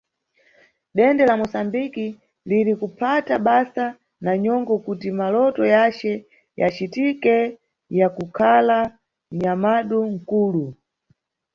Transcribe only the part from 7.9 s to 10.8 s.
ya kukhala nyamadu nkulu.